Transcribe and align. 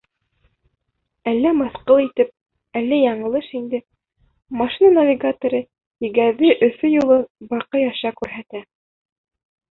Әллә 1.31 1.49
мыҫҡыл 1.57 1.99
итеп, 2.03 2.29
әллә 2.79 2.97
яңылыш 3.01 3.49
инде, 3.59 3.79
машина 4.61 4.91
навигаторы 4.95 5.59
Егәҙе— 6.05 6.49
Өфө 6.69 6.91
юлын 6.93 7.21
Баҡый 7.53 7.85
аша 7.91 8.13
күрһәтә. 8.23 8.63